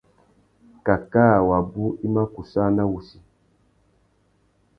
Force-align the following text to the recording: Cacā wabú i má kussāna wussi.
Cacā 0.85 1.25
wabú 1.47 1.85
i 2.07 2.15
má 2.15 2.23
kussāna 2.33 2.83
wussi. 2.93 3.19